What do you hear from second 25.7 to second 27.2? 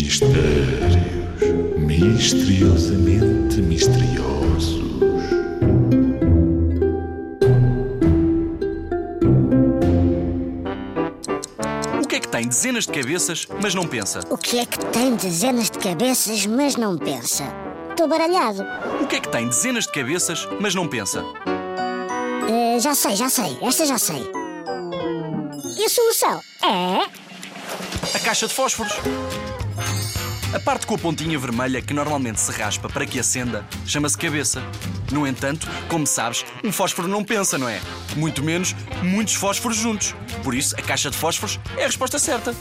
E a solução é.